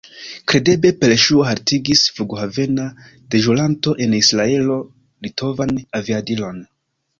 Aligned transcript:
Kredeble 0.51 0.91
per 1.03 1.11
ŝuo 1.23 1.43
haltigis 1.47 2.01
flughavena 2.15 2.87
deĵoranto 3.37 3.95
en 4.07 4.17
Israelo 4.23 4.81
litovan 5.29 5.77
aviadilon. 6.03 6.63